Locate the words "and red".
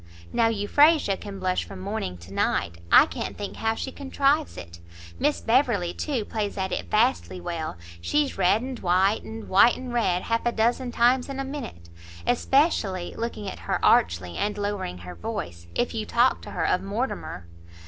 9.77-10.23